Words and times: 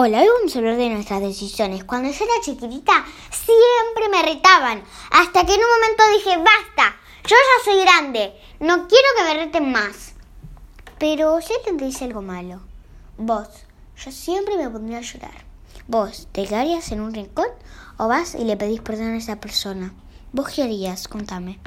Hola, 0.00 0.20
hoy 0.20 0.28
vamos 0.28 0.54
a 0.54 0.60
de 0.60 0.90
nuestras 0.90 1.20
decisiones. 1.20 1.82
Cuando 1.82 2.08
yo 2.08 2.24
era 2.24 2.40
chiquitita, 2.40 3.04
siempre 3.32 4.08
me 4.08 4.22
retaban. 4.32 4.84
Hasta 5.10 5.44
que 5.44 5.54
en 5.54 5.60
un 5.60 5.66
momento 5.66 6.04
dije, 6.16 6.36
basta, 6.36 6.96
yo 7.24 7.34
ya 7.34 7.64
soy 7.64 7.80
grande, 7.80 8.32
no 8.60 8.86
quiero 8.86 9.08
que 9.16 9.24
me 9.24 9.44
reten 9.44 9.72
más. 9.72 10.14
Pero 11.00 11.40
si 11.40 11.52
alguien 11.52 11.78
te 11.78 11.86
dice 11.86 12.04
algo 12.04 12.22
malo, 12.22 12.60
vos, 13.16 13.48
yo 13.96 14.12
siempre 14.12 14.56
me 14.56 14.70
pondría 14.70 14.98
a 14.98 15.00
llorar. 15.00 15.44
Vos, 15.88 16.28
¿te 16.30 16.46
quedarías 16.46 16.92
en 16.92 17.00
un 17.00 17.12
rincón 17.12 17.48
o 17.96 18.06
vas 18.06 18.36
y 18.36 18.44
le 18.44 18.56
pedís 18.56 18.80
perdón 18.80 19.14
a 19.14 19.16
esa 19.16 19.40
persona? 19.40 19.92
¿Vos 20.30 20.48
qué 20.48 20.62
harías? 20.62 21.08
Contame. 21.08 21.58